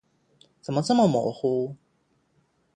[0.63, 1.75] 怎么这么模糊？